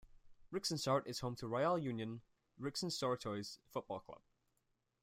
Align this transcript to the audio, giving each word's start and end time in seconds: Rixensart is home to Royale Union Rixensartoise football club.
Rixensart 0.51 1.05
is 1.05 1.19
home 1.19 1.35
to 1.35 1.47
Royale 1.47 1.77
Union 1.77 2.23
Rixensartoise 2.59 3.59
football 3.71 3.99
club. 3.99 4.21